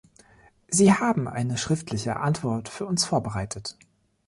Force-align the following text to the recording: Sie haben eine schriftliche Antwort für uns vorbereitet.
Sie 0.67 0.91
haben 0.95 1.27
eine 1.27 1.59
schriftliche 1.59 2.15
Antwort 2.15 2.69
für 2.69 2.87
uns 2.87 3.05
vorbereitet. 3.05 3.77